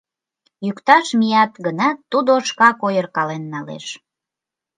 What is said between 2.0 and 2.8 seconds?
тудо шкак